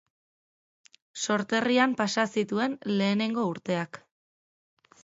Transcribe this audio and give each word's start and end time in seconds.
Sorterrian 1.25 1.95
pasa 2.01 2.27
zituen 2.37 2.75
lehenengo 2.97 3.47
urteak. 3.53 4.03